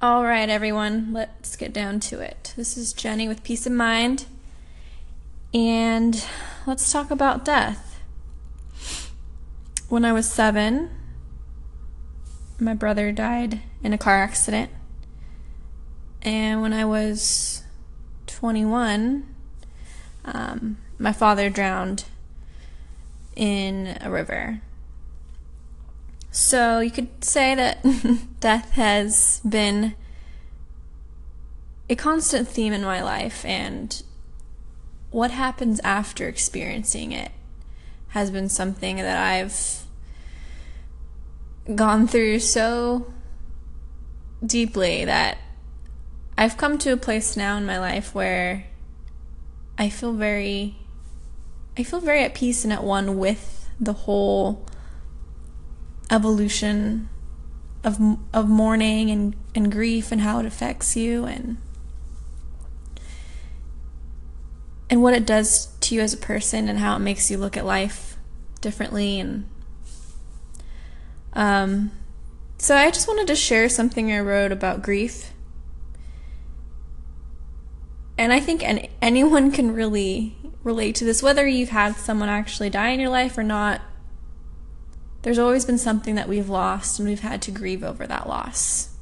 [0.00, 2.54] All right, everyone, let's get down to it.
[2.56, 4.26] This is Jenny with Peace of Mind,
[5.52, 6.24] and
[6.68, 8.00] let's talk about death.
[9.88, 10.90] When I was seven,
[12.60, 14.70] my brother died in a car accident,
[16.22, 17.64] and when I was
[18.28, 19.26] 21,
[20.26, 22.04] um, my father drowned
[23.34, 24.60] in a river.
[26.30, 27.84] So you could say that
[28.40, 29.94] death has been
[31.88, 34.02] a constant theme in my life, and
[35.10, 37.32] what happens after experiencing it
[38.08, 39.84] has been something that I've
[41.74, 43.12] gone through so
[44.44, 45.38] deeply that
[46.36, 48.64] I've come to a place now in my life where
[49.76, 50.76] I feel very
[51.76, 54.66] I feel very at peace and at one with the whole
[56.10, 57.08] evolution
[57.84, 57.98] of
[58.32, 61.56] of mourning and and grief and how it affects you and
[64.90, 67.56] and what it does to you as a person and how it makes you look
[67.56, 68.16] at life
[68.60, 69.46] differently and
[71.34, 71.90] um
[72.58, 75.32] so I just wanted to share something I wrote about grief.
[78.18, 82.68] And I think any, anyone can really relate to this whether you've had someone actually
[82.68, 83.80] die in your life or not
[85.28, 88.96] there's always been something that we've lost and we've had to grieve over that loss,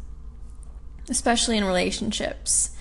[1.09, 2.75] especially in relationships.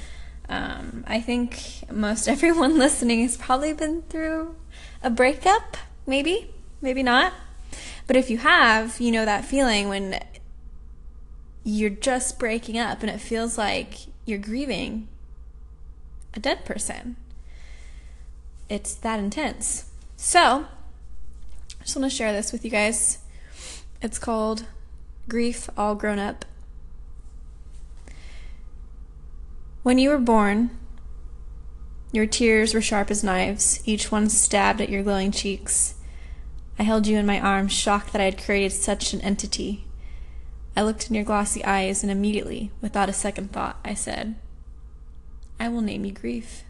[0.49, 4.55] Um, I think most everyone listening has probably been through
[5.03, 7.33] a breakup, maybe, maybe not.
[8.07, 10.19] But if you have, you know that feeling when
[11.63, 15.07] you're just breaking up and it feels like you're grieving
[16.33, 17.15] a dead person.
[18.69, 19.91] It's that intense.
[20.17, 20.65] So,
[21.79, 23.19] I just want to share this with you guys.
[24.01, 24.65] It's called
[25.29, 26.45] Grief All Grown Up.
[29.83, 30.71] When you were born,
[32.11, 35.95] your tears were sharp as knives, each one stabbed at your glowing cheeks.
[36.77, 39.85] I held you in my arms, shocked that I had created such an entity.
[40.75, 44.35] I looked in your glossy eyes, and immediately, without a second thought, I said,
[45.59, 46.63] I will name you Grief.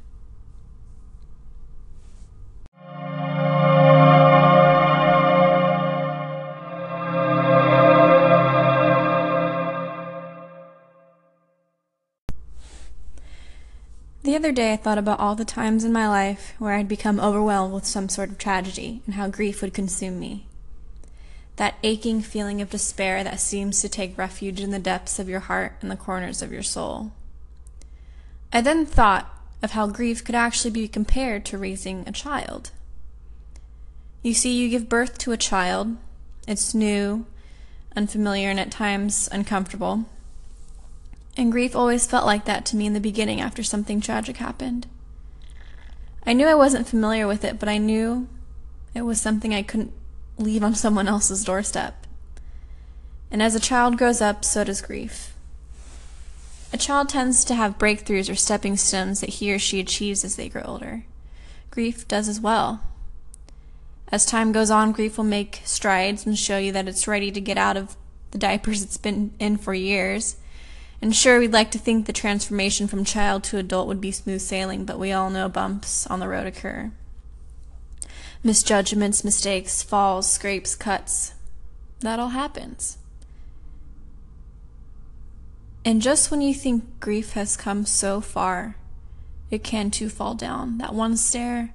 [14.26, 16.88] The other day I thought about all the times in my life where I had
[16.88, 20.48] become overwhelmed with some sort of tragedy and how grief would consume me.
[21.58, 25.42] That aching feeling of despair that seems to take refuge in the depths of your
[25.42, 27.12] heart and the corners of your soul.
[28.52, 29.30] I then thought
[29.62, 32.72] of how grief could actually be compared to raising a child.
[34.24, 35.98] You see, you give birth to a child.
[36.48, 37.28] It's new,
[37.96, 40.06] unfamiliar, and at times uncomfortable.
[41.38, 44.88] And grief always felt like that to me in the beginning after something tragic happened.
[46.26, 48.28] I knew I wasn't familiar with it, but I knew
[48.94, 49.94] it was something I couldn't
[50.38, 52.08] leave on someone else's doorstep.
[53.30, 55.34] And as a child grows up, so does grief.
[56.72, 60.36] A child tends to have breakthroughs or stepping stones that he or she achieves as
[60.36, 61.06] they grow older.
[61.70, 62.82] Grief does as well.
[64.10, 67.42] As time goes on, grief will make strides and show you that it's ready to
[67.42, 67.98] get out of
[68.32, 70.38] the diapers it's been in for years
[71.02, 74.42] and sure, we'd like to think the transformation from child to adult would be smooth
[74.42, 76.92] sailing, but we all know bumps on the road occur.
[78.44, 81.34] Misjudgments, mistakes, falls, scrapes, cuts.
[82.00, 82.98] That all happens.
[85.84, 88.76] And just when you think grief has come so far,
[89.52, 90.80] it can too fall down.
[90.80, 91.74] That one stair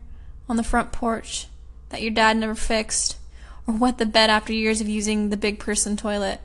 [0.48, 1.46] on the front porch
[1.90, 3.16] that your dad never fixed,
[3.66, 6.40] or wet the bed after years of using the big person toilet.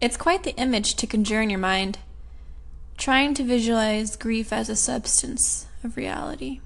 [0.00, 1.98] It's quite the image to conjure in your mind,
[2.96, 6.60] trying to visualize grief as a substance of reality.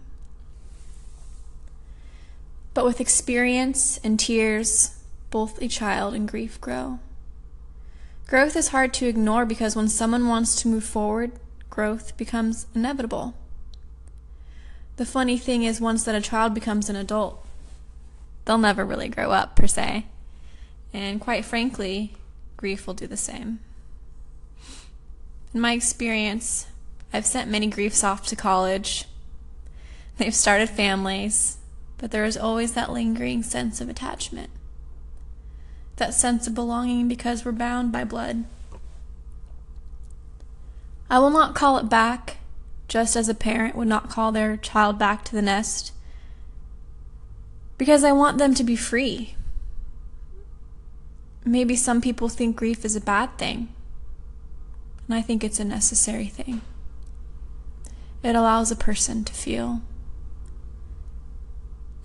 [2.74, 4.98] But with experience and tears,
[5.30, 6.98] both a child and grief grow.
[8.26, 11.32] Growth is hard to ignore because when someone wants to move forward,
[11.70, 13.34] growth becomes inevitable.
[14.96, 17.44] The funny thing is, once that a child becomes an adult,
[18.44, 20.04] they'll never really grow up, per se.
[20.92, 22.12] And quite frankly,
[22.62, 23.58] grief will do the same.
[25.52, 26.68] In my experience,
[27.12, 29.06] I've sent many griefs off to college.
[30.16, 31.58] They've started families,
[31.98, 34.48] but there is always that lingering sense of attachment.
[35.96, 38.44] That sense of belonging because we're bound by blood.
[41.10, 42.36] I will not call it back,
[42.86, 45.90] just as a parent would not call their child back to the nest,
[47.76, 49.34] because I want them to be free
[51.44, 53.74] Maybe some people think grief is a bad thing.
[55.06, 56.60] And I think it's a necessary thing.
[58.22, 59.82] It allows a person to feel.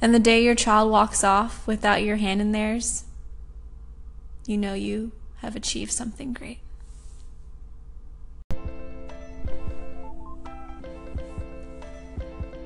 [0.01, 3.06] And the day your child walks off without your hand in theirs,
[4.45, 6.60] you know you have achieved something great.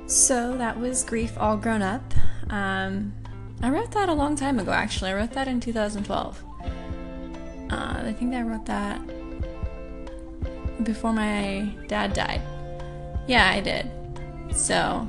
[0.08, 2.04] So that was Grief All Grown Up.
[2.50, 3.14] Um,
[3.62, 5.12] I wrote that a long time ago, actually.
[5.12, 6.44] I wrote that in 2012.
[7.72, 9.00] Uh, I think I wrote that
[10.84, 12.42] before my dad died.
[13.28, 13.90] Yeah, I did.
[14.54, 15.08] So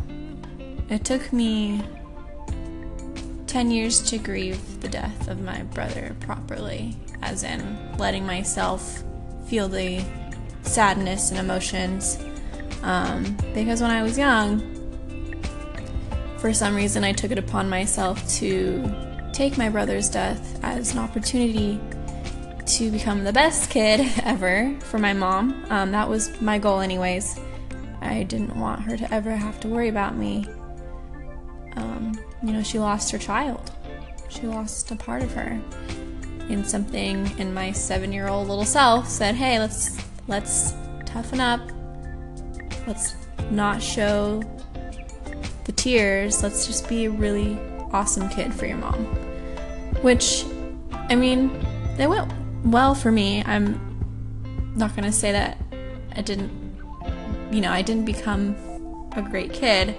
[0.88, 1.82] it took me
[3.48, 9.02] 10 years to grieve the death of my brother properly, as in letting myself
[9.46, 10.04] feel the
[10.62, 12.18] sadness and emotions.
[12.82, 14.68] Um, because when I was young,
[16.38, 20.98] for some reason, I took it upon myself to take my brother's death as an
[20.98, 21.80] opportunity
[22.66, 25.64] to become the best kid ever for my mom.
[25.70, 27.38] Um, that was my goal, anyways.
[28.00, 30.46] I didn't want her to ever have to worry about me
[31.76, 33.70] um, you know, she lost her child.
[34.28, 35.60] She lost a part of her.
[36.48, 39.98] And something in my seven year old little self said, hey, let's
[40.28, 40.74] let's
[41.06, 41.60] toughen up.
[42.86, 43.14] Let's
[43.50, 44.42] not show
[45.64, 46.42] the tears.
[46.42, 47.58] Let's just be a really
[47.92, 49.04] awesome kid for your mom.
[50.02, 50.44] Which,
[50.92, 51.64] I mean,
[51.96, 52.32] they went
[52.64, 53.42] well for me.
[53.44, 55.58] I'm not going to say that
[56.14, 56.50] I didn't,
[57.50, 58.56] you know, I didn't become
[59.12, 59.94] a great kid.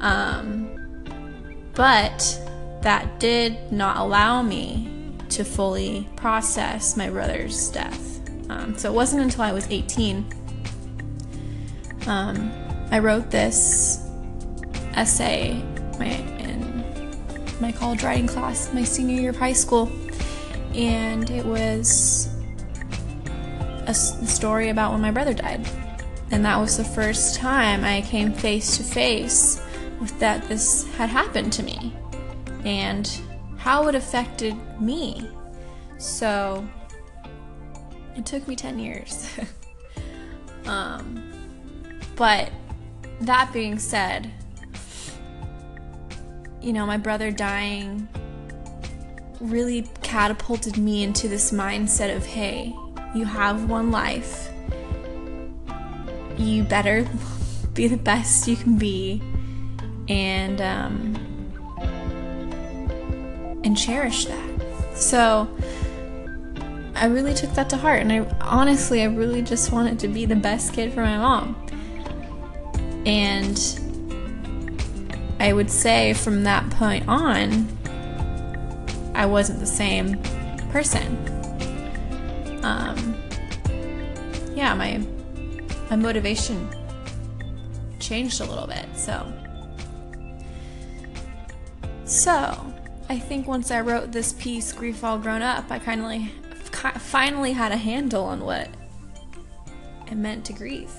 [0.00, 0.70] Um,
[1.74, 2.40] but
[2.82, 4.88] that did not allow me
[5.30, 8.20] to fully process my brother's death.
[8.50, 10.26] Um, so it wasn't until I was 18.
[12.06, 12.50] Um,
[12.90, 14.04] I wrote this
[14.94, 15.62] essay
[15.98, 16.84] my, in
[17.60, 19.90] my college writing class, my senior year of high school,
[20.74, 22.28] and it was
[23.86, 25.66] a, story about when my brother died.
[26.30, 29.62] And that was the first time I came face to face
[29.98, 31.96] with that this had happened to me
[32.64, 33.10] and
[33.56, 35.28] how it affected me.
[35.96, 36.66] So
[38.16, 39.30] it took me 10 years.
[40.66, 41.22] um,
[42.14, 42.50] but
[43.22, 44.30] that being said,
[46.60, 48.06] you know, my brother dying
[49.40, 52.74] really catapulted me into this mindset of hey,
[53.14, 54.48] you have one life.
[56.38, 57.06] You better
[57.74, 59.20] be the best you can be
[60.08, 61.14] and um,
[63.62, 64.60] and cherish that.
[64.94, 65.46] So
[66.94, 70.24] I really took that to heart, and I honestly, I really just wanted to be
[70.24, 71.54] the best kid for my mom.
[73.04, 73.58] And
[75.38, 77.77] I would say from that point on,
[79.18, 80.16] I wasn't the same
[80.70, 81.16] person.
[82.62, 83.16] Um,
[84.54, 85.04] yeah, my
[85.90, 86.68] my motivation
[87.98, 88.86] changed a little bit.
[88.94, 89.30] So
[92.08, 92.72] so,
[93.10, 97.70] I think once I wrote this piece, Grief All Grown Up, I of finally had
[97.70, 98.68] a handle on what
[100.06, 100.90] it meant to grieve.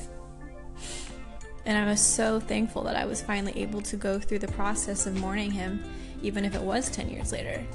[1.65, 5.07] And I was so thankful that I was finally able to go through the process
[5.07, 5.83] of mourning him,
[6.21, 7.65] even if it was 10 years later.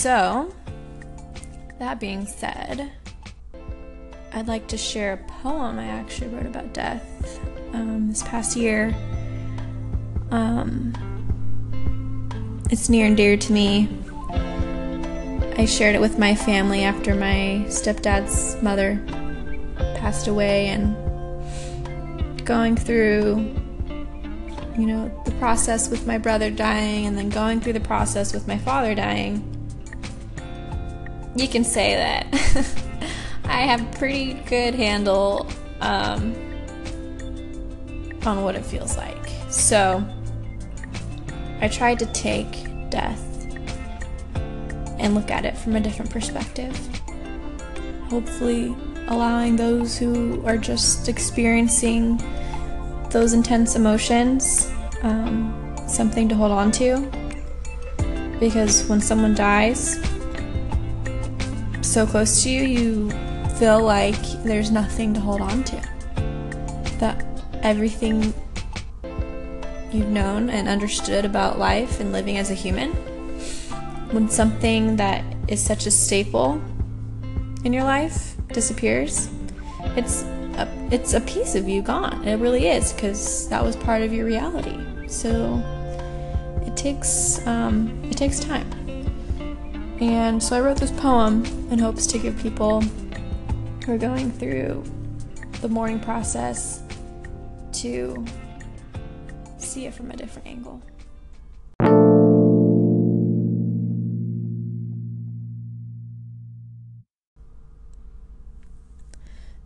[0.00, 0.50] So,
[1.78, 2.90] that being said,
[4.32, 7.38] I'd like to share a poem I actually wrote about death
[7.74, 8.96] um, this past year.
[10.30, 10.94] Um,
[12.70, 13.90] it's near and dear to me.
[15.58, 18.98] I shared it with my family after my stepdad's mother
[19.96, 20.96] passed away and
[22.46, 23.54] going through
[24.78, 28.48] you know the process with my brother dying and then going through the process with
[28.48, 29.59] my father dying
[31.36, 32.26] you can say that
[33.44, 35.46] i have pretty good handle
[35.80, 36.34] um,
[38.26, 39.28] on what it feels like.
[39.50, 40.04] So
[41.60, 43.26] I tried to take death
[44.98, 46.76] and look at it from a different perspective.
[48.08, 48.74] Hopefully,
[49.08, 52.22] allowing those who are just experiencing
[53.10, 54.70] those intense emotions
[55.02, 57.10] um, something to hold on to.
[58.38, 59.98] Because when someone dies
[61.90, 63.10] so close to you, you
[63.58, 65.76] feel like there's nothing to hold on to.
[66.98, 67.26] That
[67.64, 68.32] everything
[69.90, 72.92] you've known and understood about life and living as a human,
[74.12, 76.62] when something that is such a staple
[77.64, 79.28] in your life disappears,
[79.96, 80.22] it's
[80.58, 82.26] a, it's a piece of you gone.
[82.26, 84.78] It really is because that was part of your reality.
[85.08, 85.60] So
[86.64, 88.79] it takes um, it takes time.
[90.00, 94.82] And so I wrote this poem in hopes to give people who are going through
[95.60, 96.82] the mourning process
[97.72, 98.24] to
[99.58, 100.82] see it from a different angle.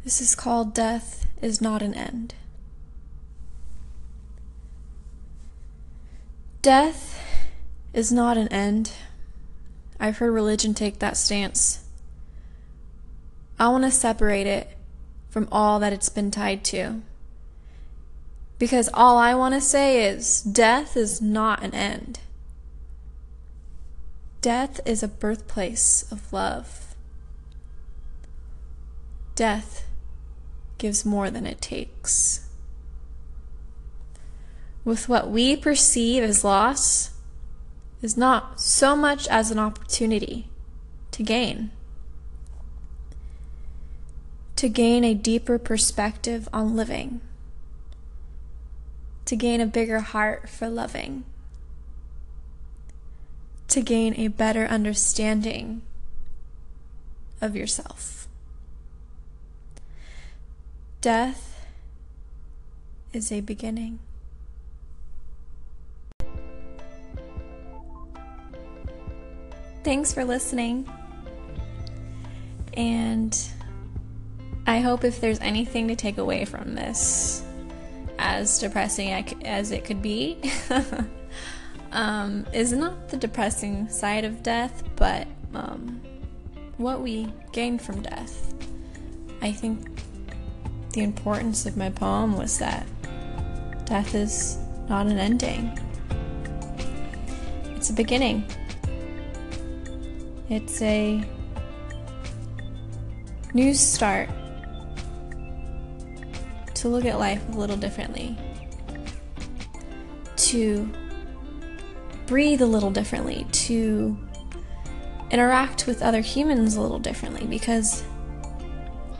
[0.03, 2.35] This is called Death is Not an End.
[6.61, 7.21] Death
[7.93, 8.93] is not an end.
[10.05, 11.83] I've heard religion take that stance.
[13.59, 14.77] I want to separate it
[15.31, 17.01] from all that it's been tied to.
[18.59, 22.21] Because all I want to say is death is not an end.
[24.43, 26.95] Death is a birthplace of love.
[29.35, 29.87] Death
[30.77, 32.47] gives more than it takes.
[34.85, 37.14] With what we perceive as loss
[38.05, 40.47] is not so much as an opportunity
[41.11, 41.71] to gain.
[44.57, 47.23] To gain a deeper perspective on living.
[49.25, 51.25] To gain a bigger heart for loving.
[53.69, 55.81] To gain a better understanding
[57.41, 58.29] of yourself.
[61.01, 61.67] Death
[63.15, 63.99] is a beginning.
[69.85, 70.89] Thanks for listening.
[72.73, 73.39] And
[74.67, 77.45] I hope if there's anything to take away from this,
[78.19, 79.11] as depressing
[79.45, 80.39] as it could be,
[81.93, 86.01] um, is not the depressing side of death, but um,
[86.79, 88.55] what we gain from death.
[89.43, 90.01] I think
[90.95, 92.87] the importance of my poem was that
[93.85, 94.57] death is
[94.89, 95.79] not an ending,
[97.77, 98.45] it's a beginning.
[100.51, 101.25] It's a
[103.55, 104.29] new start
[106.75, 108.37] to look at life a little differently,
[110.37, 110.87] to
[112.27, 114.19] breathe a little differently, to
[115.31, 118.05] interact with other humans a little differently because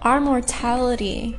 [0.03, 1.39] our mortality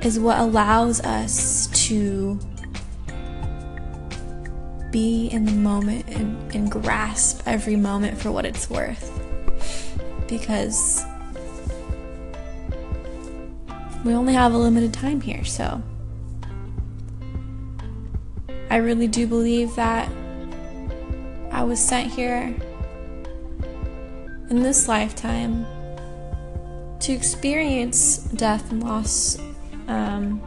[0.00, 2.38] is what allows us to
[4.96, 9.12] be in the moment and, and grasp every moment for what it's worth.
[10.26, 11.04] Because
[14.06, 15.82] we only have a limited time here, so
[18.70, 20.10] I really do believe that
[21.52, 22.56] I was sent here
[24.48, 25.66] in this lifetime
[27.00, 29.38] to experience death and loss
[29.88, 30.40] um,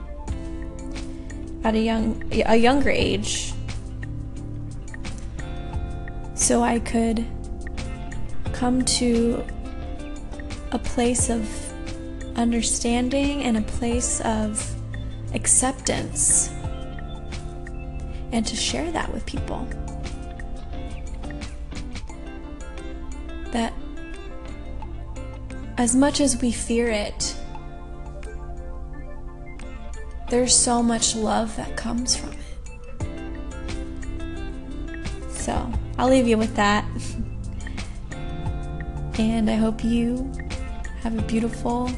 [1.63, 3.53] at a young a younger age
[6.49, 7.27] so I could
[8.53, 9.45] come to
[10.71, 11.47] a place of
[12.35, 14.75] understanding and a place of
[15.35, 16.49] acceptance
[18.31, 19.63] and to share that with people.
[23.51, 23.71] That
[25.77, 27.35] as much as we fear it,
[30.31, 32.48] there's so much love that comes from it.
[35.99, 36.85] I'll leave you with that.
[39.19, 40.31] and I hope you
[41.01, 41.91] have a beautiful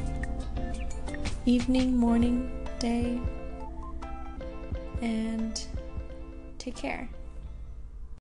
[1.45, 3.19] evening, morning, day,
[5.03, 5.63] and
[6.57, 7.07] take care.